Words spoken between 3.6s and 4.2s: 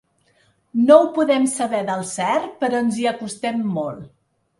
molt.